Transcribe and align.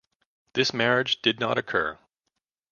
This 0.55 0.73
marriage 0.73 1.21
did 1.21 1.39
not 1.39 1.59
occur. 1.59 1.99